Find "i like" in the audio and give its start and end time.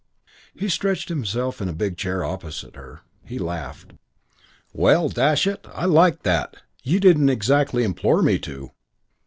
5.71-6.23